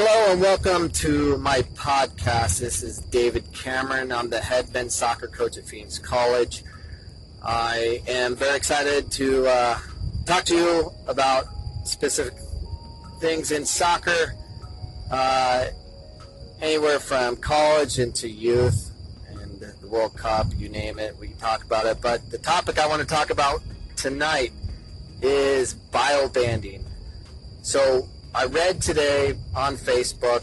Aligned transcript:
Hello 0.00 0.30
and 0.32 0.40
welcome 0.40 0.90
to 0.90 1.36
my 1.38 1.62
podcast. 1.74 2.60
This 2.60 2.84
is 2.84 2.98
David 2.98 3.52
Cameron. 3.52 4.12
I'm 4.12 4.30
the 4.30 4.40
head 4.40 4.72
men's 4.72 4.94
soccer 4.94 5.26
coach 5.26 5.56
at 5.56 5.64
Phoenix 5.64 5.98
College. 5.98 6.62
I 7.42 8.00
am 8.06 8.36
very 8.36 8.56
excited 8.56 9.10
to 9.10 9.48
uh, 9.48 9.78
talk 10.24 10.44
to 10.44 10.54
you 10.54 10.92
about 11.08 11.46
specific 11.82 12.34
things 13.18 13.50
in 13.50 13.66
soccer, 13.66 14.36
uh, 15.10 15.66
anywhere 16.62 17.00
from 17.00 17.34
college 17.34 17.98
into 17.98 18.28
youth 18.28 18.92
and 19.30 19.58
the 19.58 19.88
World 19.88 20.16
Cup, 20.16 20.46
you 20.56 20.68
name 20.68 21.00
it, 21.00 21.16
we 21.16 21.26
can 21.26 21.38
talk 21.38 21.64
about 21.64 21.86
it. 21.86 22.00
But 22.00 22.30
the 22.30 22.38
topic 22.38 22.78
I 22.78 22.86
want 22.86 23.02
to 23.02 23.08
talk 23.08 23.30
about 23.30 23.62
tonight 23.96 24.52
is 25.22 25.74
bio 25.74 26.28
banding. 26.28 26.84
So 27.62 28.08
I 28.34 28.44
read 28.44 28.82
today 28.82 29.34
on 29.54 29.76
Facebook, 29.76 30.42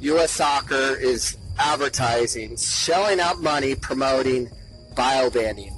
U.S. 0.00 0.30
Soccer 0.30 0.94
is 0.96 1.36
advertising, 1.58 2.56
shelling 2.56 3.18
out 3.18 3.42
money 3.42 3.74
promoting 3.74 4.48
biobanding. 4.94 5.72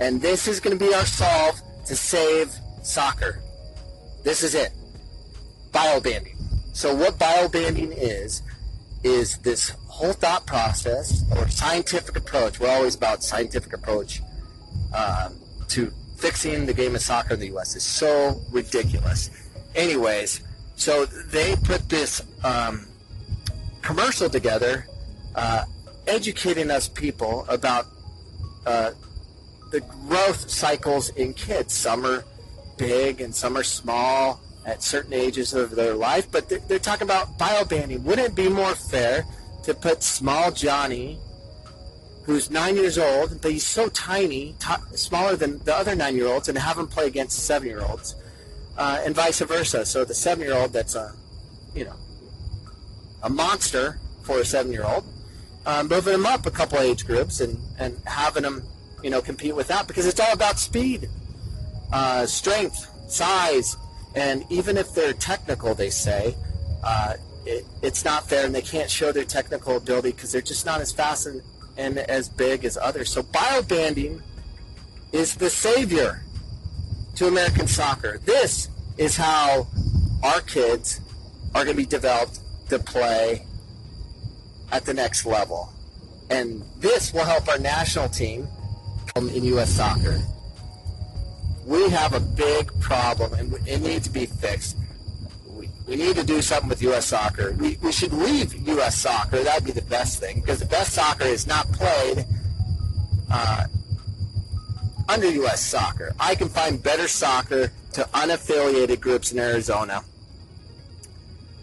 And 0.00 0.20
this 0.20 0.48
is 0.48 0.58
going 0.58 0.76
to 0.76 0.84
be 0.84 0.92
our 0.92 1.06
solve 1.06 1.60
to 1.86 1.94
save 1.94 2.52
soccer. 2.82 3.40
This 4.24 4.42
is 4.42 4.54
it. 4.54 4.72
Biobanding. 5.70 6.36
So 6.72 6.94
what 6.94 7.18
biobanding 7.18 7.94
is, 7.96 8.42
is 9.04 9.38
this 9.38 9.70
whole 9.86 10.12
thought 10.12 10.44
process 10.44 11.24
or 11.36 11.48
scientific 11.48 12.16
approach. 12.16 12.58
We're 12.58 12.70
always 12.70 12.96
about 12.96 13.22
scientific 13.22 13.72
approach 13.72 14.22
um, 14.92 15.38
to 15.68 15.92
fixing 16.16 16.66
the 16.66 16.74
game 16.74 16.96
of 16.96 17.00
soccer 17.00 17.34
in 17.34 17.40
the 17.40 17.46
U.S. 17.48 17.76
is 17.76 17.84
so 17.84 18.40
ridiculous. 18.50 19.30
Anyways, 19.74 20.42
so 20.78 21.06
they 21.06 21.56
put 21.56 21.88
this 21.88 22.22
um, 22.44 22.86
commercial 23.82 24.30
together, 24.30 24.86
uh, 25.34 25.64
educating 26.06 26.70
us 26.70 26.88
people 26.88 27.44
about 27.48 27.86
uh, 28.64 28.92
the 29.72 29.80
growth 29.80 30.48
cycles 30.48 31.10
in 31.10 31.34
kids. 31.34 31.74
Some 31.74 32.06
are 32.06 32.24
big 32.76 33.20
and 33.20 33.34
some 33.34 33.56
are 33.56 33.64
small 33.64 34.40
at 34.66 34.82
certain 34.82 35.12
ages 35.12 35.52
of 35.52 35.72
their 35.72 35.94
life, 35.94 36.30
but 36.30 36.48
they're, 36.48 36.60
they're 36.60 36.78
talking 36.78 37.06
about 37.06 37.38
biobanding. 37.38 38.02
Wouldn't 38.02 38.28
it 38.28 38.34
be 38.36 38.48
more 38.48 38.74
fair 38.74 39.24
to 39.64 39.74
put 39.74 40.02
small 40.02 40.52
Johnny, 40.52 41.18
who's 42.22 42.50
nine 42.50 42.76
years 42.76 42.98
old, 42.98 43.40
but 43.42 43.50
he's 43.50 43.66
so 43.66 43.88
tiny, 43.88 44.54
t- 44.60 44.96
smaller 44.96 45.34
than 45.34 45.58
the 45.64 45.74
other 45.74 45.96
nine 45.96 46.14
year 46.14 46.28
olds, 46.28 46.48
and 46.48 46.56
have 46.56 46.78
him 46.78 46.86
play 46.86 47.06
against 47.06 47.46
seven 47.46 47.66
year 47.66 47.82
olds, 47.82 48.14
uh, 48.78 49.02
and 49.04 49.14
vice 49.14 49.40
versa? 49.40 49.84
So 49.84 50.04
the 50.06 50.14
seven 50.14 50.44
year 50.44 50.56
old 50.56 50.72
that's 50.72 50.94
a, 50.94 51.12
you 51.74 51.84
know, 51.84 51.96
a 53.22 53.28
monster 53.28 53.98
for 54.22 54.38
a 54.40 54.44
seven 54.44 54.72
year 54.72 54.84
old, 54.84 55.04
um, 55.66 55.88
moving 55.88 56.12
them 56.12 56.24
up 56.24 56.46
a 56.46 56.50
couple 56.50 56.78
age 56.78 57.06
groups 57.06 57.40
and, 57.40 57.58
and 57.78 58.00
having 58.06 58.42
them, 58.42 58.62
you 59.02 59.10
know, 59.10 59.20
compete 59.20 59.54
with 59.54 59.68
that 59.68 59.86
because 59.86 60.06
it's 60.06 60.20
all 60.20 60.32
about 60.32 60.58
speed, 60.58 61.08
uh, 61.92 62.24
strength, 62.24 62.90
size, 63.10 63.76
and 64.14 64.44
even 64.50 64.76
if 64.76 64.94
they're 64.94 65.12
technical, 65.12 65.74
they 65.74 65.90
say 65.90 66.34
uh, 66.82 67.14
it, 67.46 67.64
it's 67.82 68.04
not 68.04 68.28
fair, 68.28 68.46
and 68.46 68.54
they 68.54 68.62
can't 68.62 68.90
show 68.90 69.12
their 69.12 69.24
technical 69.24 69.76
ability 69.76 70.12
because 70.12 70.32
they're 70.32 70.40
just 70.40 70.66
not 70.66 70.80
as 70.80 70.92
fast 70.92 71.26
and, 71.26 71.42
and 71.76 71.98
as 71.98 72.28
big 72.28 72.64
as 72.64 72.76
others. 72.76 73.10
So 73.10 73.22
biobanding 73.22 74.20
is 75.12 75.34
the 75.36 75.50
savior 75.50 76.22
to 77.18 77.26
American 77.26 77.66
soccer. 77.66 78.18
This 78.18 78.68
is 78.96 79.16
how 79.16 79.66
our 80.22 80.40
kids 80.42 81.00
are 81.52 81.64
going 81.64 81.76
to 81.76 81.82
be 81.82 81.84
developed 81.84 82.38
to 82.68 82.78
play 82.78 83.44
at 84.70 84.84
the 84.84 84.94
next 84.94 85.26
level. 85.26 85.72
And 86.30 86.62
this 86.78 87.12
will 87.12 87.24
help 87.24 87.48
our 87.48 87.58
national 87.58 88.08
team 88.08 88.46
in 89.16 89.44
U.S. 89.46 89.70
soccer. 89.70 90.22
We 91.66 91.88
have 91.90 92.14
a 92.14 92.20
big 92.20 92.70
problem, 92.80 93.34
and 93.34 93.52
it 93.66 93.80
needs 93.80 94.06
to 94.06 94.12
be 94.12 94.26
fixed. 94.26 94.76
We, 95.48 95.96
need 95.96 96.14
to 96.14 96.24
do 96.24 96.40
something 96.40 96.68
with 96.68 96.80
U.S. 96.82 97.06
soccer. 97.06 97.50
We, 97.58 97.78
we 97.82 97.90
should 97.90 98.12
leave 98.12 98.54
U.S. 98.68 98.96
soccer. 98.96 99.42
That'd 99.42 99.64
be 99.64 99.72
the 99.72 99.82
best 99.82 100.20
thing, 100.20 100.40
because 100.40 100.60
the 100.60 100.66
best 100.66 100.92
soccer 100.92 101.24
is 101.24 101.48
not 101.48 101.66
played 101.72 102.26
uh, 103.28 103.66
under 105.08 105.30
U.S. 105.30 105.64
soccer. 105.64 106.12
I 106.20 106.34
can 106.34 106.48
find 106.48 106.82
better 106.82 107.08
soccer 107.08 107.72
to 107.92 108.02
unaffiliated 108.14 109.00
groups 109.00 109.32
in 109.32 109.38
Arizona. 109.38 110.02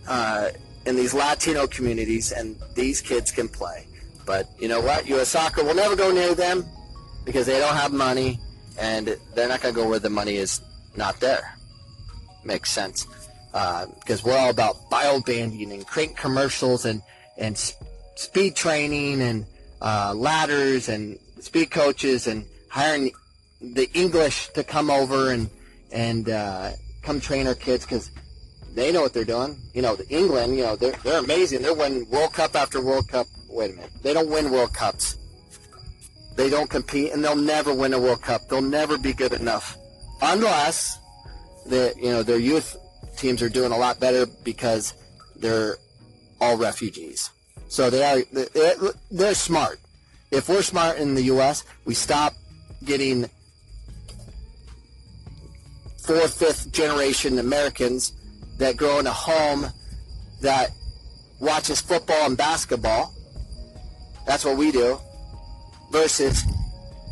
Uh, 0.08 0.50
in 0.86 0.96
these 0.96 1.14
Latino 1.14 1.66
communities, 1.66 2.32
and 2.32 2.56
these 2.76 3.02
kids 3.02 3.32
can 3.32 3.48
play. 3.48 3.88
But 4.26 4.50
you 4.60 4.68
know 4.68 4.82
what? 4.82 5.08
U.S. 5.08 5.30
Soccer 5.30 5.64
will 5.64 5.76
never 5.76 5.96
go 5.96 6.12
near 6.12 6.36
them 6.36 6.66
because 7.26 7.46
they 7.46 7.60
don't 7.60 7.76
have 7.76 7.92
money 7.92 8.40
and 8.78 9.18
they're 9.34 9.48
not 9.48 9.62
going 9.62 9.74
to 9.74 9.82
go 9.82 9.88
where 9.88 10.00
the 10.00 10.10
money 10.10 10.36
is 10.36 10.62
not 10.96 11.20
there. 11.20 11.58
Makes 12.44 12.72
sense. 12.72 13.08
Uh, 13.54 13.86
because 14.00 14.24
we're 14.24 14.38
all 14.38 14.50
about 14.50 14.90
bio 14.90 15.20
banding 15.22 15.72
and 15.72 15.88
crank 15.88 16.18
commercials 16.18 16.86
and, 16.86 17.02
and 17.38 17.58
speed 18.16 18.56
training 18.56 19.22
and 19.22 19.46
uh, 19.82 20.14
ladders 20.16 20.90
and 20.90 21.18
speed 21.40 21.72
coaches 21.72 22.28
and 22.28 22.46
hiring 22.70 23.12
the 23.62 23.90
English 23.94 24.50
to 24.50 24.64
come 24.64 24.90
over 24.90 25.32
and, 25.32 25.50
and 25.92 26.30
uh, 26.30 26.72
come 27.02 27.20
train 27.20 27.48
our 27.48 27.56
kids 27.56 27.86
because 27.86 28.12
they 28.74 28.92
know 28.92 29.02
what 29.02 29.14
they're 29.14 29.24
doing. 29.24 29.60
You 29.74 29.82
know, 29.82 29.96
the 29.96 30.08
England, 30.10 30.56
you 30.56 30.64
know, 30.64 30.76
they're, 30.76 30.96
they're 31.04 31.20
amazing. 31.20 31.62
They're 31.62 31.74
winning 31.74 32.10
World 32.10 32.34
Cup 32.34 32.56
after 32.56 32.82
World 32.82 33.08
Cup. 33.08 33.28
Wait 33.50 33.72
a 33.72 33.76
minute. 33.76 33.92
They 34.04 34.14
don't 34.14 34.30
win 34.30 34.52
World 34.52 34.74
Cups 34.74 35.18
they 36.36 36.50
don't 36.50 36.70
compete, 36.70 37.14
and 37.14 37.24
they'll 37.24 37.36
never 37.36 37.74
win 37.74 37.94
a 37.94 38.00
World 38.00 38.22
Cup. 38.22 38.48
They'll 38.50 38.62
never 38.62 38.98
be 38.98 39.14
good 39.14 39.34
enough, 39.34 39.78
unless 40.22 41.00
the 41.66 41.94
you 41.98 42.10
know 42.10 42.24
their 42.24 42.40
youth 42.40 42.78
teams 43.18 43.42
are 43.42 43.50
doing 43.50 43.72
a 43.72 43.78
lot 43.78 44.00
better 44.00 44.26
because 44.44 44.94
they're 45.38 45.78
all 46.42 46.58
refugees. 46.58 47.32
So 47.68 47.90
they're, 47.90 48.24
they're 49.10 49.34
smart. 49.34 49.80
If 50.32 50.50
we're 50.50 50.62
smart 50.62 50.98
in 50.98 51.16
the 51.16 51.24
U.S., 51.24 51.64
we 51.86 51.94
stop 51.94 52.34
getting 52.84 53.30
fourth, 56.06 56.38
fifth 56.38 56.72
generation 56.72 57.40
Americans 57.40 58.14
that 58.58 58.78
grow 58.78 59.00
in 59.00 59.08
a 59.08 59.12
home 59.12 59.68
that 60.42 60.72
watches 61.40 61.82
football 61.82 62.26
and 62.28 62.38
basketball. 62.38 63.14
That's 64.28 64.46
what 64.46 64.58
we 64.58 64.72
do 64.72 65.00
versus 65.92 66.44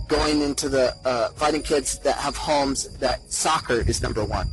going 0.07 0.41
into 0.41 0.69
the 0.69 0.95
uh, 1.05 1.29
fighting 1.29 1.63
kids 1.63 1.99
that 1.99 2.15
have 2.17 2.35
homes 2.37 2.89
that 2.99 3.31
soccer 3.31 3.81
is 3.87 4.01
number 4.01 4.23
one. 4.23 4.47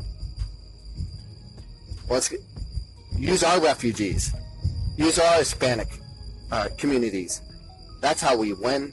Let's 2.08 2.32
use 3.16 3.44
our 3.44 3.60
refugees, 3.60 4.34
use 4.96 5.18
our 5.18 5.38
Hispanic 5.38 5.88
uh, 6.50 6.68
communities. 6.78 7.42
That's 8.00 8.22
how 8.22 8.36
we 8.36 8.52
win. 8.54 8.92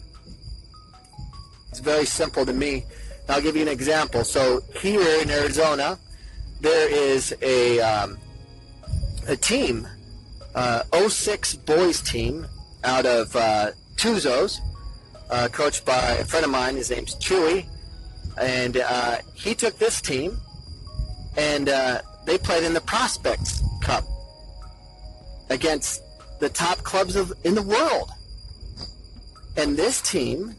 It's 1.69 1.79
very 1.79 2.05
simple 2.05 2.45
to 2.45 2.53
me. 2.53 2.85
I'll 3.29 3.41
give 3.41 3.55
you 3.55 3.61
an 3.61 3.67
example. 3.67 4.23
So 4.23 4.61
here 4.75 5.21
in 5.21 5.29
Arizona, 5.29 5.97
there 6.61 6.89
is 6.89 7.35
a 7.41 7.79
um, 7.81 8.17
a 9.27 9.35
team, 9.35 9.87
uh, 10.55 10.83
06 10.93 11.55
boys 11.55 12.01
team 12.01 12.47
out 12.83 13.05
of 13.05 13.35
uh, 13.35 13.71
Tuzos, 13.95 14.59
uh, 15.29 15.49
coached 15.51 15.85
by 15.85 16.13
a 16.13 16.25
friend 16.25 16.45
of 16.45 16.51
mine. 16.51 16.75
His 16.75 16.89
name's 16.89 17.15
Chewy, 17.15 17.65
and 18.39 18.77
uh, 18.77 19.17
he 19.33 19.53
took 19.53 19.77
this 19.77 20.01
team, 20.01 20.37
and 21.35 21.69
uh, 21.69 22.01
they 22.25 22.37
played 22.37 22.63
in 22.63 22.73
the 22.73 22.81
Prospects 22.81 23.61
Cup 23.81 24.05
against 25.49 26.01
the 26.39 26.49
top 26.49 26.77
clubs 26.79 27.15
of 27.15 27.33
in 27.43 27.55
the 27.55 27.63
world. 27.63 28.09
And 29.57 29.75
this 29.75 30.01
team 30.01 30.55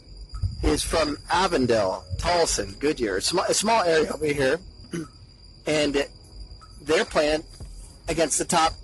is 0.62 0.82
from 0.82 1.18
Avondale, 1.30 2.04
Tolleson, 2.28 2.78
Goodyear, 2.78 3.16
a 3.16 3.22
small, 3.22 3.82
area 3.82 4.12
over 4.12 4.26
here, 4.26 4.60
and 5.66 6.06
they're 6.82 7.04
playing 7.06 7.42
against 8.08 8.38
the 8.38 8.44
top 8.44 8.74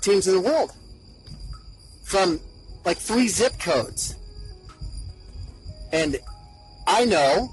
teams 0.00 0.28
in 0.28 0.34
the 0.34 0.40
world 0.40 0.72
from 2.04 2.40
like 2.84 2.98
three 2.98 3.26
zip 3.26 3.58
codes. 3.58 4.14
And 5.92 6.18
I 6.86 7.04
know, 7.04 7.50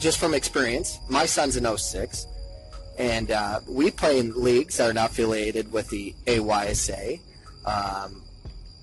just 0.00 0.18
from 0.18 0.34
experience, 0.34 0.98
my 1.08 1.24
son's 1.24 1.54
an 1.54 1.78
06, 1.78 2.26
and 2.98 3.30
uh, 3.30 3.60
we 3.68 3.92
play 3.92 4.18
in 4.18 4.32
leagues 4.34 4.78
that 4.78 4.90
are 4.90 4.92
not 4.92 5.10
affiliated 5.10 5.70
with 5.70 5.88
the 5.90 6.12
AYSA 6.26 7.20
um, 7.64 8.20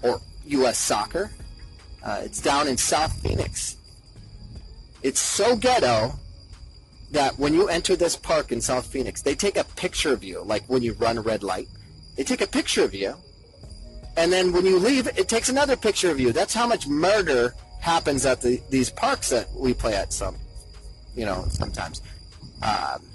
or 0.01 0.21
U.S. 0.47 0.77
Soccer. 0.77 1.29
Uh, 2.01 2.21
it's 2.23 2.41
down 2.41 2.69
in 2.69 2.77
South 2.77 3.11
Phoenix. 3.21 3.75
It's 5.05 5.19
so 5.19 5.55
ghetto 5.55 6.13
that 7.11 7.37
when 7.37 7.53
you 7.53 7.69
enter 7.69 7.95
this 7.95 8.15
park 8.15 8.51
in 8.51 8.59
South 8.59 8.87
Phoenix, 8.87 9.21
they 9.21 9.35
take 9.35 9.55
a 9.55 9.63
picture 9.75 10.11
of 10.11 10.23
you, 10.23 10.41
like 10.41 10.63
when 10.65 10.81
you 10.81 10.93
run 10.93 11.19
a 11.19 11.21
red 11.21 11.43
light, 11.43 11.67
they 12.15 12.23
take 12.23 12.41
a 12.41 12.47
picture 12.47 12.83
of 12.83 12.95
you, 12.95 13.13
and 14.17 14.33
then 14.33 14.51
when 14.51 14.65
you 14.65 14.79
leave, 14.79 15.05
it 15.05 15.29
takes 15.29 15.47
another 15.47 15.75
picture 15.75 16.09
of 16.09 16.19
you. 16.19 16.31
That's 16.31 16.55
how 16.55 16.65
much 16.65 16.87
murder 16.87 17.53
happens 17.81 18.25
at 18.25 18.41
the, 18.41 18.59
these 18.71 18.89
parks 18.89 19.29
that 19.29 19.47
we 19.53 19.75
play 19.75 19.93
at. 19.93 20.11
Some, 20.11 20.37
you 21.15 21.25
know, 21.25 21.45
sometimes. 21.49 22.01
Um, 22.63 23.05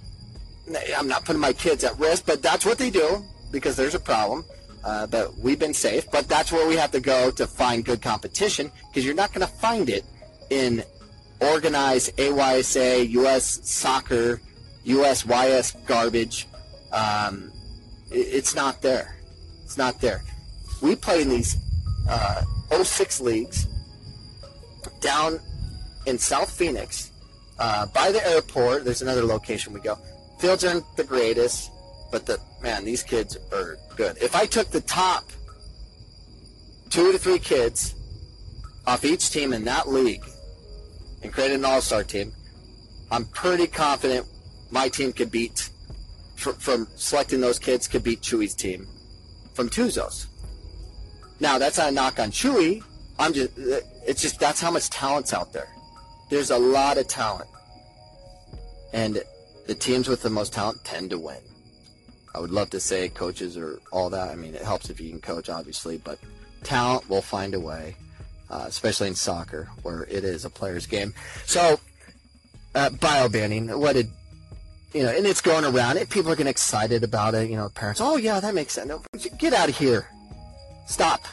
I'm 0.97 1.09
not 1.09 1.25
putting 1.25 1.41
my 1.41 1.53
kids 1.53 1.83
at 1.83 1.99
risk, 1.99 2.25
but 2.25 2.41
that's 2.41 2.65
what 2.65 2.79
they 2.79 2.91
do 2.91 3.25
because 3.51 3.75
there's 3.75 3.97
a 3.97 4.01
problem. 4.01 4.45
Uh, 4.85 5.09
but 5.09 5.37
we've 5.39 5.59
been 5.59 5.75
safe. 5.75 6.09
But 6.13 6.29
that's 6.29 6.53
where 6.53 6.69
we 6.69 6.77
have 6.77 6.93
to 6.93 7.01
go 7.01 7.33
to 7.33 7.49
find 7.49 7.85
good 7.85 8.01
competition 8.01 8.71
because 8.87 9.05
you're 9.05 9.17
not 9.17 9.33
going 9.33 9.45
to 9.45 9.53
find 9.53 9.91
it 9.91 10.05
in 10.51 10.85
organized 11.41 12.17
AYSA, 12.17 13.09
U.S. 13.11 13.61
soccer, 13.69 14.41
USYS 14.85 15.87
garbage. 15.87 16.47
Um, 16.93 17.53
it, 18.11 18.17
it's 18.17 18.55
not 18.55 18.83
there. 18.83 19.17
It's 19.65 19.79
not 19.79 20.01
there. 20.01 20.23
We 20.83 20.97
play 20.97 21.23
in 21.23 21.29
these 21.29 21.57
uh, 22.09 22.43
06 22.71 23.21
leagues 23.21 23.67
down 25.01 25.41
in 26.07 26.19
South 26.19 26.51
Phoenix 26.51 27.11
uh, 27.59 27.87
by 27.87 28.11
the 28.11 28.27
airport. 28.27 28.85
There's 28.85 29.03
another 29.03 29.23
location 29.23 29.73
we 29.73 29.81
go. 29.81 29.99
Fields 30.39 30.65
aren't 30.65 30.85
the 30.97 31.05
greatest, 31.05 31.71
but 32.11 32.27
the 32.27 32.41
man, 32.63 32.85
these 32.85 33.03
kids 33.03 33.37
are 33.53 33.79
good. 33.97 34.17
If 34.21 34.35
I 34.35 34.47
took 34.47 34.71
the 34.71 34.81
top 34.81 35.31
two 36.89 37.13
to 37.13 37.19
three 37.19 37.39
kids 37.39 37.95
off 38.87 39.05
each 39.05 39.31
team 39.31 39.53
in 39.53 39.65
that 39.65 39.89
league 39.89 40.25
and 41.23 41.33
created 41.33 41.59
an 41.59 41.65
all-star 41.65 42.05
team, 42.05 42.33
I'm 43.11 43.25
pretty 43.27 43.67
confident 43.67 44.27
my 44.71 44.89
team 44.89 45.13
could 45.13 45.31
beat 45.31 45.71
from 46.37 46.87
selecting 46.97 47.41
those 47.41 47.59
kids 47.59 47.87
could 47.87 48.03
beat 48.03 48.23
Chewy's 48.23 48.55
team 48.55 48.87
from 49.53 49.69
Tuzos. 49.69 50.27
Now 51.39 51.59
that's 51.59 51.77
not 51.77 51.89
a 51.89 51.93
knock 51.93 52.19
on 52.19 52.31
Chewy. 52.31 52.83
I'm 53.19 53.35
just 53.35 53.51
it's 54.07 54.23
just 54.23 54.41
that's 54.41 54.61
how 54.61 54.71
much 54.71 54.89
talent's 54.89 55.35
out 55.35 55.53
there. 55.53 55.69
There's 56.31 56.51
a 56.51 56.59
lot 56.59 56.97
of 56.97 57.09
talent. 57.09 57.49
And 58.93 59.23
the 59.67 59.75
teams 59.75 60.09
with 60.09 60.23
the 60.23 60.31
most 60.31 60.53
talent 60.53 60.83
tend 60.85 61.11
to 61.11 61.19
win. 61.19 61.37
I 62.35 62.41
would 62.41 62.51
love 62.51 62.71
to 62.71 62.81
say 62.81 63.09
coaches 63.09 63.57
or 63.57 63.81
all 63.93 64.09
that. 64.11 64.29
I 64.29 64.37
mean, 64.37 64.55
it 64.55 64.63
helps 64.63 64.89
if 64.89 65.01
you 65.01 65.11
can 65.11 65.21
coach, 65.21 65.49
obviously, 65.49 65.99
but 65.99 66.19
talent 66.63 67.09
will 67.11 67.23
find 67.23 67.55
a 67.55 67.61
way, 67.61 67.97
uh, 68.51 68.65
especially 68.67 69.09
in 69.09 69.15
soccer, 69.15 69.69
where 69.83 70.05
it 70.05 70.25
is 70.25 70.45
a 70.45 70.51
player's 70.51 70.87
game. 70.87 71.15
So, 71.47 71.81
uh, 72.75 72.91
bio 72.91 73.29
banding, 73.29 73.69
what 73.79 73.95
did, 73.95 74.11
you 74.93 75.03
know, 75.03 75.11
and 75.11 75.27
it's 75.27 75.41
going 75.41 75.65
around, 75.65 75.97
and 75.97 76.09
people 76.09 76.33
are 76.33 76.37
getting 76.37 76.51
excited 76.51 77.05
about 77.05 77.35
it. 77.35 77.49
You 77.49 77.57
know, 77.57 77.69
parents, 77.69 78.01
oh, 78.01 78.17
yeah, 78.17 78.41
that 78.41 78.55
makes 78.55 78.75
sense. 78.75 78.89
No, 78.89 79.03
get 79.39 79.53
out 79.53 79.69
of 79.69 79.77
here. 79.77 80.09
Stop. 80.87 81.27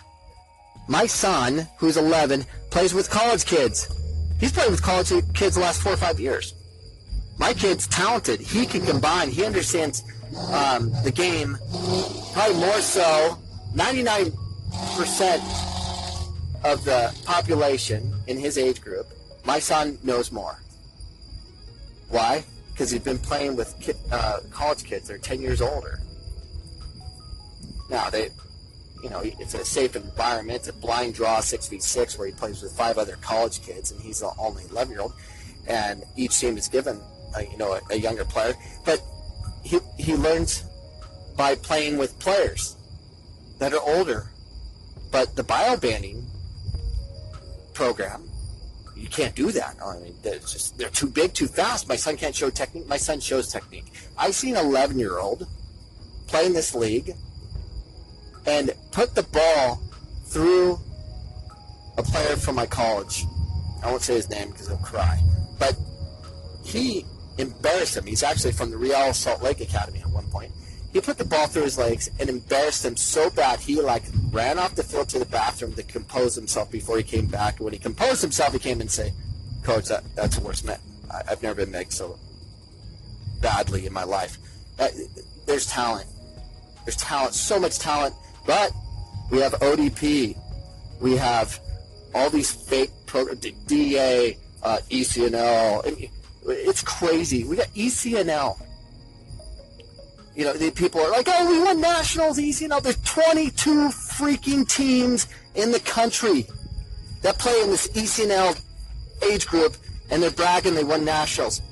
My 0.88 1.06
son, 1.06 1.68
who's 1.78 1.98
11, 1.98 2.46
plays 2.70 2.94
with 2.94 3.10
college 3.10 3.46
kids. 3.46 3.88
He's 4.40 4.52
played 4.52 4.70
with 4.70 4.82
college 4.82 5.10
kids 5.34 5.56
the 5.56 5.62
last 5.62 5.82
four 5.82 5.94
or 5.94 5.98
five 5.98 6.20
years 6.20 6.54
my 7.38 7.54
kid's 7.54 7.88
talented. 7.88 8.40
He 8.40 8.66
can 8.66 8.86
combine. 8.86 9.30
He 9.30 9.46
understands 9.46 10.04
um, 10.52 10.92
the 11.04 11.12
game 11.12 11.58
probably 12.34 12.60
more 12.60 12.82
so. 12.82 13.38
99% 13.76 15.77
of 16.64 16.84
the 16.84 17.16
population 17.26 18.14
in 18.28 18.38
his 18.38 18.58
age 18.58 18.82
group, 18.82 19.08
my 19.46 19.60
son 19.60 19.98
knows 20.04 20.32
more. 20.32 20.60
Why? 22.10 22.44
Because 22.72 22.92
he's 22.92 23.02
been 23.02 23.20
playing 23.20 23.56
with 23.56 23.76
uh, 24.12 24.40
college 24.52 24.84
kids. 24.84 25.08
They're 25.08 25.18
10 25.18 25.42
years 25.42 25.62
older. 25.62 26.00
Now, 27.90 28.10
they, 28.10 28.30
you 29.04 29.10
know, 29.10 29.22
it's 29.24 29.54
a 29.54 29.64
safe 29.64 29.96
environment. 29.96 30.60
It's 30.60 30.68
a 30.70 30.74
blind 30.74 31.14
draw 31.14 31.40
6v6 31.40 32.18
where 32.18 32.28
he 32.28 32.34
plays 32.34 32.62
with 32.62 32.72
five 32.74 32.98
other 32.98 33.18
college 33.22 33.62
kids, 33.62 33.92
and 33.92 34.02
he's 34.02 34.20
the 34.20 34.32
only 34.38 34.64
11 34.70 34.92
year 34.92 35.02
old. 35.02 35.14
And 35.68 36.04
each 36.16 36.40
team 36.40 36.58
is 36.58 36.68
given 36.68 37.00
a, 37.36 37.44
you 37.44 37.58
know, 37.58 37.74
a, 37.74 37.82
a 37.92 37.96
younger 37.96 38.26
player. 38.26 38.54
But 38.86 39.02
he, 39.64 39.80
he 39.98 40.16
learns 40.16 40.64
by 41.36 41.56
playing 41.56 41.98
with 41.98 42.18
players 42.20 42.76
that 43.60 43.74
are 43.74 43.82
older. 43.82 44.30
But 45.12 45.36
the 45.36 45.44
bio 45.44 45.78
banding 45.78 46.26
program, 47.78 48.28
you 48.96 49.08
can't 49.08 49.36
do 49.36 49.52
that. 49.52 49.76
I 49.86 50.00
mean, 50.00 50.16
they're 50.24 50.40
just 50.40 50.78
they're 50.80 50.90
too 50.90 51.08
big, 51.08 51.36
too 51.36 51.48
fast. 51.48 51.88
My 51.88 51.96
son 51.96 52.18
can't 52.18 52.36
show 52.36 52.50
technique. 52.50 52.88
My 52.88 52.98
son 52.98 53.20
shows 53.20 53.52
technique. 53.52 53.94
I've 54.18 54.34
seen 54.34 54.58
an 54.58 54.66
11 54.66 54.98
year 54.98 55.20
old 55.20 55.48
play 56.26 56.48
in 56.48 56.54
this 56.54 56.74
league 56.74 57.14
and 58.48 58.74
put 58.92 59.14
the 59.14 59.24
ball 59.24 59.80
through 60.26 60.80
a 62.00 62.04
player 62.04 62.36
from 62.36 62.56
my 62.56 62.66
college. 62.66 63.26
I 63.84 63.92
won't 63.92 64.02
say 64.02 64.16
his 64.16 64.30
name 64.30 64.50
because 64.50 64.68
he'll 64.68 64.78
cry. 64.78 65.20
But 65.60 65.78
he 66.64 67.06
embarrassed 67.38 67.96
him. 67.96 68.08
He's 68.08 68.24
actually 68.24 68.54
from 68.54 68.72
the 68.72 68.78
Real 68.78 69.14
Salt 69.14 69.44
Lake 69.44 69.62
Academy 69.62 70.00
at 70.00 70.10
one 70.10 70.28
point. 70.30 70.52
He 70.98 71.02
put 71.02 71.20
the 71.20 71.26
ball 71.26 71.46
through 71.46 71.62
his 71.62 71.78
legs 71.78 72.10
and 72.20 72.28
embarrassed 72.28 72.84
him 72.84 72.98
so 72.98 73.30
bad 73.30 73.60
he 73.60 73.80
like 73.80 74.02
ran 74.32 74.58
off 74.58 74.74
the 74.74 74.82
field 74.82 75.08
to 75.10 75.20
the 75.20 75.28
bathroom 75.28 75.74
to 75.76 75.84
compose 75.84 76.34
himself 76.34 76.72
before 76.72 76.98
he 76.98 77.04
came 77.04 77.28
back. 77.28 77.60
When 77.60 77.72
he 77.72 77.78
composed 77.78 78.20
himself, 78.20 78.52
he 78.54 78.58
came 78.58 78.82
and 78.82 78.90
said, 78.90 79.14
"Coach, 79.62 79.90
that, 79.90 80.04
that's 80.16 80.38
the 80.38 80.44
worst 80.44 80.66
man. 80.66 80.80
I, 81.12 81.22
have 81.30 81.44
never 81.44 81.64
been 81.64 81.70
made 81.70 81.94
so 81.94 82.18
badly 83.42 83.86
in 83.86 83.94
my 83.94 84.06
life." 84.06 84.40
Uh, 84.80 84.88
there's 85.46 85.68
talent. 85.68 86.08
There's 86.84 86.96
talent, 86.96 87.36
so 87.36 87.60
much 87.60 87.78
talent, 87.78 88.16
but 88.48 88.72
we 89.30 89.40
have 89.40 89.52
ODP. 89.60 90.36
We 91.00 91.16
have 91.16 91.60
all 92.16 92.32
these 92.32 92.50
fake 92.50 92.90
programs, 93.06 93.42
DA, 93.68 94.36
uh, 94.64 94.80
ECNL. 94.90 95.86
I 95.86 95.92
mean, 95.92 96.10
it's 96.48 96.82
crazy. 96.82 97.44
We 97.44 97.58
got 97.58 97.68
ECNL. 97.76 98.60
You 100.38 100.46
know, 100.46 100.54
the 100.54 100.70
people 100.70 101.02
are 101.02 101.10
like, 101.10 101.28
oh, 101.28 101.50
we 101.50 101.60
won 101.64 101.82
nationals, 101.82 102.38
ECNL. 102.38 102.84
There's 102.84 103.02
22 103.02 103.90
freaking 103.90 104.70
teams 104.70 105.28
in 105.56 105.72
the 105.72 105.80
country 105.80 106.46
that 107.24 107.40
play 107.40 107.60
in 107.64 107.72
this 107.72 107.88
ECNL 107.88 108.62
age 109.24 109.48
group, 109.48 109.76
and 110.12 110.22
they're 110.22 110.30
bragging 110.30 110.76
they 110.76 110.84
won 110.84 111.04
nationals. 111.04 111.64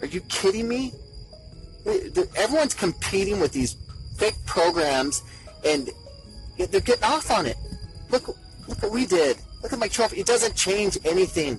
Are 0.00 0.06
you 0.06 0.20
kidding 0.20 0.68
me? 0.68 0.92
Everyone's 2.36 2.74
competing 2.74 3.40
with 3.40 3.50
these 3.50 3.74
fake 4.16 4.36
programs, 4.46 5.24
and 5.64 5.90
they're 6.56 6.80
getting 6.80 7.02
off 7.02 7.32
on 7.32 7.46
it. 7.46 7.56
Look, 8.10 8.28
look 8.68 8.80
what 8.80 8.92
we 8.92 9.06
did. 9.06 9.38
Look 9.60 9.72
at 9.72 9.78
my 9.80 9.88
trophy. 9.88 10.20
It 10.20 10.26
doesn't 10.26 10.54
change 10.54 10.98
anything. 11.04 11.58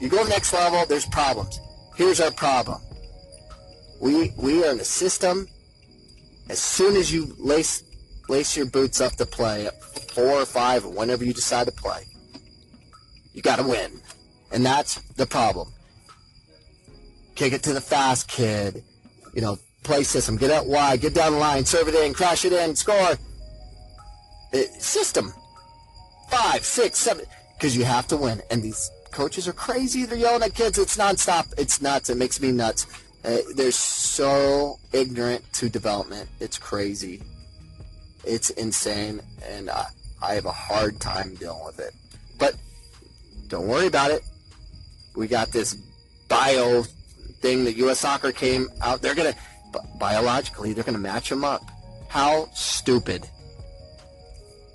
You 0.00 0.08
go 0.08 0.24
next 0.24 0.54
level, 0.54 0.86
there's 0.86 1.04
problems. 1.04 1.60
Here's 1.96 2.18
our 2.18 2.30
problem. 2.30 2.80
We 4.00 4.32
we 4.36 4.64
are 4.64 4.72
in 4.72 4.80
a 4.80 4.84
system. 4.84 5.48
As 6.48 6.58
soon 6.58 6.96
as 6.96 7.12
you 7.12 7.34
lace 7.38 7.82
lace 8.28 8.56
your 8.56 8.66
boots 8.66 9.00
up 9.00 9.12
to 9.16 9.26
play, 9.26 9.68
four 10.14 10.42
or 10.42 10.46
five, 10.46 10.84
or 10.84 10.92
whenever 10.92 11.24
you 11.24 11.32
decide 11.32 11.66
to 11.66 11.72
play, 11.72 12.04
you 13.32 13.42
got 13.42 13.56
to 13.56 13.64
win, 13.64 14.00
and 14.52 14.64
that's 14.64 15.00
the 15.16 15.26
problem. 15.26 15.72
Kick 17.34 17.52
it 17.52 17.62
to 17.64 17.72
the 17.72 17.80
fast 17.80 18.28
kid. 18.28 18.82
You 19.34 19.42
know, 19.42 19.58
play 19.84 20.02
system. 20.02 20.36
Get 20.36 20.50
out 20.50 20.66
wide. 20.66 21.00
Get 21.00 21.14
down 21.14 21.32
the 21.32 21.38
line. 21.38 21.64
Serve 21.64 21.88
it 21.88 21.94
in. 21.94 22.12
Crash 22.14 22.44
it 22.44 22.52
in. 22.52 22.74
Score. 22.74 23.12
It, 24.52 24.82
system. 24.82 25.32
Five, 26.30 26.64
six, 26.64 26.98
seven. 26.98 27.24
Because 27.54 27.76
you 27.76 27.84
have 27.84 28.06
to 28.08 28.16
win, 28.16 28.42
and 28.50 28.62
these 28.62 28.90
coaches 29.10 29.48
are 29.48 29.52
crazy. 29.52 30.04
They're 30.04 30.18
yelling 30.18 30.42
at 30.42 30.54
kids. 30.54 30.78
It's 30.78 30.96
nonstop. 30.96 31.52
It's 31.58 31.80
nuts. 31.80 32.10
It 32.10 32.16
makes 32.16 32.40
me 32.40 32.52
nuts. 32.52 32.86
Uh, 33.28 33.40
they're 33.56 33.70
so 33.70 34.78
ignorant 34.94 35.44
to 35.52 35.68
development. 35.68 36.26
It's 36.40 36.56
crazy. 36.56 37.22
It's 38.24 38.48
insane, 38.50 39.20
and 39.46 39.68
I, 39.68 39.84
I 40.22 40.32
have 40.32 40.46
a 40.46 40.52
hard 40.52 40.98
time 40.98 41.34
dealing 41.34 41.62
with 41.66 41.78
it. 41.78 41.92
But 42.38 42.54
don't 43.48 43.66
worry 43.66 43.86
about 43.86 44.12
it. 44.12 44.22
We 45.14 45.26
got 45.26 45.52
this 45.52 45.74
bio 46.28 46.84
thing 47.42 47.64
that 47.64 47.76
U.S. 47.76 47.98
Soccer 47.98 48.32
came 48.32 48.70
out. 48.80 49.02
They're 49.02 49.14
gonna 49.14 49.34
biologically 49.98 50.72
they're 50.72 50.84
gonna 50.84 50.96
match 50.96 51.28
them 51.28 51.44
up. 51.44 51.70
How 52.08 52.48
stupid! 52.54 53.28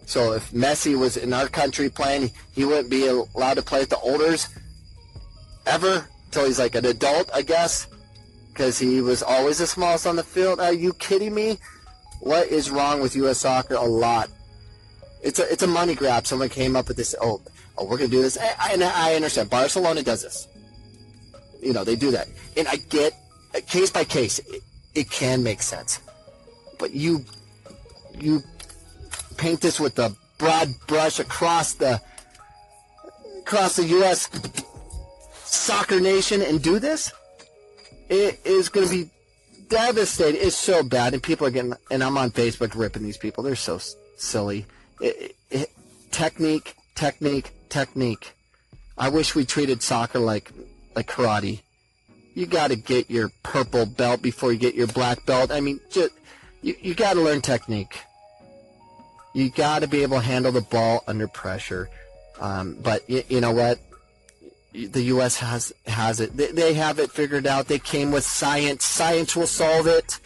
So 0.06 0.34
if 0.34 0.52
Messi 0.52 0.96
was 0.96 1.18
in 1.18 1.34
our 1.34 1.48
country 1.48 1.90
playing, 1.90 2.30
he 2.52 2.66
wouldn't 2.66 2.92
be 2.92 3.08
allowed 3.08 3.56
to 3.56 3.64
play 3.64 3.82
at 3.82 3.90
the 3.90 3.98
olders 3.98 4.48
ever 5.66 6.08
until 6.26 6.46
he's 6.46 6.60
like 6.60 6.76
an 6.76 6.86
adult, 6.86 7.32
I 7.34 7.42
guess, 7.42 7.88
because 8.54 8.78
he 8.80 9.02
was 9.02 9.24
always 9.24 9.58
the 9.58 9.68
smallest 9.68 10.06
on 10.06 10.16
the 10.16 10.24
field. 10.24 10.60
Are 10.60 10.74
you 10.74 10.94
kidding 10.94 11.34
me? 11.34 11.58
What 12.20 12.48
is 12.48 12.70
wrong 12.70 13.02
with 13.02 13.16
U.S. 13.16 13.40
soccer? 13.40 13.76
A 13.76 13.82
lot. 13.84 14.30
It's 15.22 15.40
a 15.40 15.52
it's 15.52 15.64
a 15.64 15.68
money 15.68 15.96
grab. 15.96 16.28
Someone 16.28 16.50
came 16.50 16.76
up 16.76 16.88
with 16.88 16.98
this. 16.98 17.16
Oh, 17.22 17.42
oh, 17.78 17.86
we're 17.86 17.98
gonna 17.98 18.10
do 18.10 18.22
this. 18.22 18.38
I, 18.38 18.56
I, 18.60 19.12
I 19.12 19.16
understand. 19.16 19.50
Barcelona 19.50 20.04
does 20.04 20.22
this. 20.24 20.48
You 21.62 21.74
know, 21.74 21.84
they 21.84 21.96
do 21.96 22.12
that, 22.12 22.28
and 22.58 22.68
I 22.68 22.76
get 22.78 23.14
case 23.68 23.90
by 23.90 24.04
case. 24.04 24.40
It, 24.40 24.62
it 24.96 25.10
can 25.10 25.44
make 25.44 25.62
sense. 25.62 26.00
but 26.78 26.92
you 26.94 27.26
you 28.20 28.44
paint 29.38 29.62
this 29.62 29.80
with 29.80 29.98
a 30.00 30.14
broad 30.38 30.68
brush 30.88 31.20
across 31.20 31.74
the 31.74 32.02
across 33.40 33.76
the 33.78 33.86
U.S. 33.86 34.30
soccer 35.44 36.00
nation 36.00 36.42
and 36.42 36.62
do 36.62 36.80
this, 36.80 37.12
it 38.10 38.40
is 38.46 38.70
going 38.70 38.88
to 38.88 38.94
be 38.94 39.10
devastating. 39.70 40.42
It's 40.42 40.56
so 40.56 40.84
bad, 40.84 41.14
and 41.14 41.22
people 41.22 41.48
are 41.48 41.52
getting. 41.52 41.74
And 41.92 42.04
I'm 42.04 42.18
on 42.18 42.32
Facebook 42.32 42.76
ripping 42.76 43.04
these 43.04 43.18
people. 43.18 43.44
They're 43.44 43.56
so 43.56 43.80
silly. 44.18 44.66
It, 45.02 45.36
it, 45.50 45.72
technique, 46.12 46.76
technique, 46.96 47.52
technique. 47.70 48.34
I 48.98 49.10
wish 49.10 49.36
we 49.36 49.46
treated 49.46 49.82
soccer 49.82 50.20
like 50.20 50.52
like 50.96 51.08
karate. 51.08 51.62
You 52.36 52.46
got 52.46 52.70
to 52.70 52.76
get 52.76 53.10
your 53.10 53.32
purple 53.44 53.86
belt 53.86 54.22
before 54.22 54.52
you 54.52 54.60
get 54.60 54.76
your 54.76 54.88
black 54.88 55.26
belt. 55.26 55.52
I 55.52 55.60
mean, 55.60 55.80
just 55.92 56.14
you, 56.62 56.76
you 56.82 56.96
got 56.96 57.14
to 57.14 57.22
learn 57.22 57.42
technique. 57.42 58.00
You 59.34 59.50
got 59.50 59.80
to 59.80 59.88
be 59.88 60.04
able 60.04 60.18
to 60.18 60.24
handle 60.24 60.52
the 60.52 60.62
ball 60.62 61.04
under 61.08 61.28
pressure. 61.28 61.90
Um, 62.40 62.78
but 62.82 63.08
you, 63.10 63.24
you, 63.30 63.42
know 63.42 63.52
what? 63.52 63.80
The 64.74 65.04
U.S. 65.04 65.38
has 65.38 65.72
has 65.86 66.20
it. 66.20 66.36
They, 66.36 66.48
they 66.48 66.74
have 66.74 66.98
it 67.00 67.12
figured 67.12 67.46
out. 67.46 67.68
They 67.68 67.80
came 67.80 68.12
with 68.12 68.24
science. 68.24 68.84
Science 68.84 69.36
will 69.36 69.48
solve 69.48 69.86
it. 69.86 70.20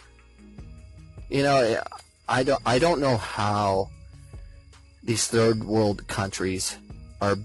You 1.28 1.42
know, 1.42 1.82
I 2.28 2.42
don't. 2.42 2.62
I 2.64 2.78
don't 2.78 3.00
know 3.00 3.18
how 3.18 3.90
these 5.02 5.26
third 5.26 5.64
world 5.64 6.06
countries 6.08 6.78
are 7.20 7.36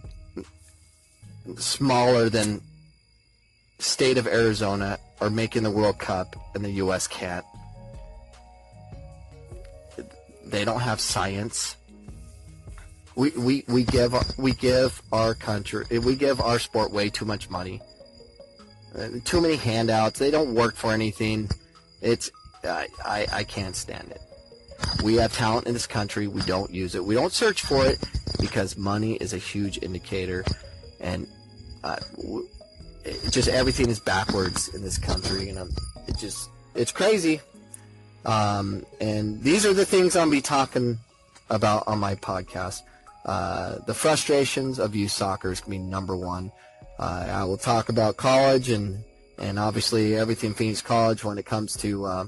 smaller 1.57 2.29
than 2.29 2.61
state 3.79 4.17
of 4.17 4.27
Arizona 4.27 4.97
are 5.19 5.29
making 5.29 5.63
the 5.63 5.71
World 5.71 5.99
Cup 5.99 6.35
and 6.55 6.63
the 6.63 6.71
U.S. 6.71 7.07
can't. 7.07 7.45
They 10.45 10.63
don't 10.65 10.81
have 10.81 10.99
science. 10.99 11.75
We, 13.15 13.29
we, 13.31 13.63
we 13.67 13.83
give 13.83 14.15
we 14.37 14.53
give 14.53 15.01
our 15.11 15.35
country 15.35 15.85
we 15.99 16.15
give 16.15 16.41
our 16.41 16.57
sport 16.57 16.91
way 16.91 17.09
too 17.09 17.25
much 17.25 17.49
money. 17.49 17.81
Uh, 18.97 19.09
too 19.23 19.41
many 19.41 19.55
handouts. 19.55 20.19
They 20.19 20.31
don't 20.31 20.53
work 20.53 20.75
for 20.75 20.91
anything. 20.91 21.49
It's 22.01 22.31
I, 22.63 22.87
I, 23.03 23.27
I 23.31 23.43
can't 23.43 23.75
stand 23.75 24.11
it. 24.11 24.21
We 25.03 25.15
have 25.15 25.33
talent 25.33 25.67
in 25.67 25.73
this 25.73 25.87
country. 25.87 26.27
We 26.27 26.41
don't 26.41 26.71
use 26.71 26.95
it. 26.95 27.03
We 27.03 27.15
don't 27.15 27.31
search 27.31 27.61
for 27.61 27.85
it 27.85 27.99
because 28.39 28.77
money 28.77 29.15
is 29.15 29.33
a 29.33 29.37
huge 29.37 29.79
indicator, 29.81 30.43
and 30.99 31.27
uh, 31.83 31.97
just 33.29 33.47
everything 33.47 33.89
is 33.89 33.99
backwards 33.99 34.73
in 34.73 34.81
this 34.81 34.97
country, 34.97 35.49
and 35.49 35.59
I'm, 35.59 35.69
it 36.07 36.17
just 36.17 36.49
it's 36.75 36.91
crazy. 36.91 37.41
Um, 38.25 38.85
and 39.01 39.41
these 39.41 39.65
are 39.65 39.73
the 39.73 39.85
things 39.85 40.15
I'll 40.15 40.29
be 40.29 40.41
talking 40.41 40.97
about 41.49 41.87
on 41.87 41.99
my 41.99 42.15
podcast. 42.15 42.81
Uh, 43.25 43.77
the 43.85 43.93
frustrations 43.93 44.79
of 44.79 44.95
youth 44.95 45.11
soccer 45.11 45.51
is 45.51 45.61
going 45.61 45.79
to 45.79 45.85
be 45.85 45.91
number 45.91 46.15
one. 46.15 46.51
Uh, 46.99 47.25
I 47.27 47.43
will 47.45 47.57
talk 47.57 47.89
about 47.89 48.17
college 48.17 48.69
and 48.69 49.03
and 49.39 49.57
obviously 49.57 50.15
everything 50.15 50.53
Phoenix 50.53 50.81
College 50.81 51.23
when 51.23 51.37
it 51.37 51.45
comes 51.45 51.75
to 51.77 52.05
uh, 52.05 52.25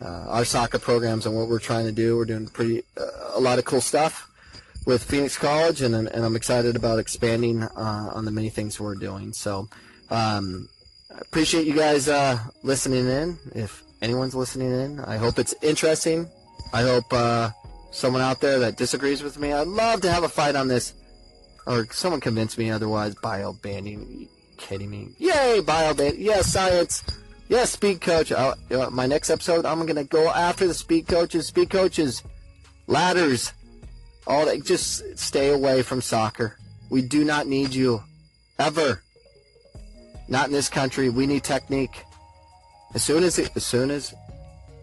uh 0.00 0.24
our 0.28 0.44
soccer 0.44 0.78
programs 0.78 1.26
and 1.26 1.36
what 1.36 1.48
we're 1.48 1.58
trying 1.58 1.86
to 1.86 1.92
do. 1.92 2.16
We're 2.16 2.24
doing 2.24 2.46
pretty 2.46 2.84
uh, 2.96 3.34
a 3.34 3.40
lot 3.40 3.58
of 3.58 3.64
cool 3.64 3.80
stuff 3.80 4.30
with 4.86 5.04
Phoenix 5.04 5.36
College, 5.36 5.82
and 5.82 5.94
and 5.94 6.24
I'm 6.24 6.36
excited 6.36 6.76
about 6.76 6.98
expanding 6.98 7.62
uh, 7.62 8.10
on 8.14 8.24
the 8.24 8.30
many 8.30 8.50
things 8.50 8.80
we're 8.80 8.94
doing. 8.94 9.32
So. 9.32 9.68
Um, 10.10 10.68
appreciate 11.08 11.66
you 11.66 11.74
guys 11.74 12.06
listening 12.62 13.06
in. 13.06 13.38
If 13.54 13.82
anyone's 14.02 14.34
listening 14.34 14.72
in. 14.72 15.00
I 15.00 15.16
hope 15.16 15.38
it's 15.38 15.54
interesting. 15.62 16.28
I 16.74 16.82
hope 16.82 17.10
someone 17.92 18.22
out 18.22 18.40
there 18.40 18.58
that 18.60 18.76
disagrees 18.76 19.22
with 19.22 19.38
me. 19.38 19.52
I'd 19.52 19.68
love 19.68 20.00
to 20.00 20.10
have 20.10 20.24
a 20.24 20.28
fight 20.28 20.56
on 20.56 20.66
this, 20.66 20.94
or 21.66 21.86
someone 21.92 22.20
convince 22.20 22.58
me 22.58 22.70
otherwise. 22.70 23.14
Bio 23.14 23.52
banding, 23.52 24.28
kidding 24.56 24.90
me? 24.90 25.10
Yay, 25.18 25.60
bio 25.60 25.94
ban. 25.94 26.14
Yes, 26.18 26.50
science. 26.50 27.04
Yes, 27.48 27.70
speed 27.70 28.00
coach. 28.00 28.32
Uh, 28.32 28.54
my 28.90 29.06
next 29.06 29.30
episode, 29.30 29.64
I'm 29.66 29.86
gonna 29.86 30.04
go 30.04 30.28
after 30.28 30.66
the 30.66 30.74
speed 30.74 31.06
coaches. 31.06 31.46
Speed 31.46 31.70
coaches, 31.70 32.22
ladders, 32.86 33.52
all 34.26 34.46
that. 34.46 34.64
Just 34.64 35.18
stay 35.18 35.50
away 35.50 35.82
from 35.82 36.00
soccer. 36.00 36.56
We 36.90 37.02
do 37.02 37.24
not 37.24 37.46
need 37.46 37.74
you, 37.74 38.02
ever. 38.58 39.02
Not 40.28 40.46
in 40.46 40.52
this 40.52 40.68
country. 40.68 41.10
We 41.10 41.26
need 41.26 41.44
technique. 41.44 42.04
As 42.94 43.02
soon 43.02 43.22
as 43.22 43.38
it, 43.38 43.50
as 43.54 43.64
soon 43.64 43.90
as 43.90 44.14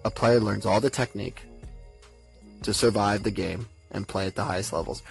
a 0.05 0.11
player 0.11 0.39
learns 0.39 0.65
all 0.65 0.79
the 0.79 0.89
technique 0.89 1.43
to 2.63 2.73
survive 2.73 3.23
the 3.23 3.31
game 3.31 3.67
and 3.91 4.07
play 4.07 4.27
at 4.27 4.35
the 4.35 4.43
highest 4.43 4.73
levels, 4.73 5.03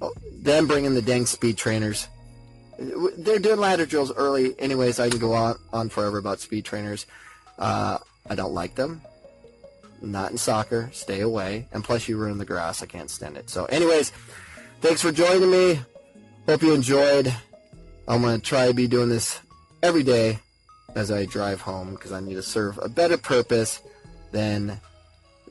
oh, 0.00 0.12
then 0.32 0.66
bring 0.66 0.84
in 0.84 0.94
the 0.94 1.02
dang 1.02 1.26
speed 1.26 1.56
trainers. 1.56 2.08
They're 2.78 3.38
doing 3.38 3.58
ladder 3.58 3.86
drills 3.86 4.12
early, 4.12 4.58
anyways. 4.58 5.00
I 5.00 5.10
can 5.10 5.18
go 5.18 5.32
on, 5.32 5.58
on 5.72 5.88
forever 5.88 6.18
about 6.18 6.40
speed 6.40 6.64
trainers. 6.64 7.06
Uh, 7.58 7.98
I 8.30 8.34
don't 8.34 8.52
like 8.52 8.76
them. 8.76 9.00
Not 10.00 10.30
in 10.30 10.38
soccer. 10.38 10.90
Stay 10.92 11.20
away. 11.20 11.66
And 11.72 11.82
plus, 11.82 12.08
you 12.08 12.16
ruin 12.16 12.38
the 12.38 12.44
grass. 12.44 12.82
I 12.82 12.86
can't 12.86 13.10
stand 13.10 13.36
it. 13.36 13.50
So, 13.50 13.64
anyways, 13.64 14.12
thanks 14.80 15.02
for 15.02 15.10
joining 15.10 15.50
me. 15.50 15.80
Hope 16.46 16.62
you 16.62 16.72
enjoyed. 16.72 17.34
I'm 18.06 18.22
gonna 18.22 18.38
try 18.38 18.68
to 18.68 18.74
be 18.74 18.86
doing 18.86 19.08
this 19.08 19.40
every 19.82 20.02
day 20.02 20.38
as 20.94 21.10
I 21.10 21.26
drive 21.26 21.60
home 21.60 21.90
because 21.90 22.12
I 22.12 22.20
need 22.20 22.34
to 22.34 22.42
serve 22.42 22.78
a 22.80 22.88
better 22.88 23.18
purpose 23.18 23.82
than 24.32 24.80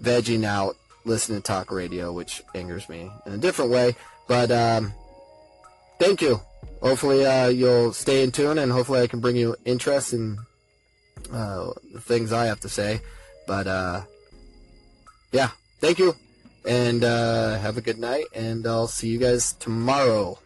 vegging 0.01 0.44
out 0.44 0.75
listening 1.07 1.39
to 1.39 1.43
talk 1.43 1.71
radio, 1.71 2.11
which 2.11 2.43
angers 2.53 2.87
me 2.89 3.09
in 3.25 3.33
a 3.33 3.37
different 3.37 3.71
way. 3.71 3.95
But 4.27 4.51
um, 4.51 4.93
thank 5.99 6.21
you. 6.21 6.41
Hopefully 6.81 7.25
uh, 7.25 7.47
you'll 7.47 7.93
stay 7.93 8.23
in 8.23 8.31
tune, 8.31 8.59
and 8.59 8.71
hopefully 8.71 9.01
I 9.01 9.07
can 9.07 9.19
bring 9.19 9.35
you 9.35 9.55
interest 9.65 10.13
in 10.13 10.37
uh, 11.31 11.71
the 11.93 12.01
things 12.01 12.31
I 12.31 12.45
have 12.45 12.59
to 12.61 12.69
say. 12.69 13.01
But 13.47 13.67
uh, 13.67 14.01
yeah, 15.31 15.49
thank 15.79 15.97
you, 15.97 16.15
and 16.67 17.03
uh, 17.03 17.57
have 17.59 17.77
a 17.77 17.81
good 17.81 17.97
night, 17.97 18.25
and 18.35 18.67
I'll 18.67 18.87
see 18.87 19.07
you 19.07 19.17
guys 19.17 19.53
tomorrow. 19.53 20.37